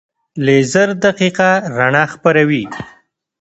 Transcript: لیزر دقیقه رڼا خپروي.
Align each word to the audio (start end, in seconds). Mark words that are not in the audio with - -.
لیزر 0.45 0.89
دقیقه 1.05 1.49
رڼا 1.77 2.03
خپروي. 2.13 2.63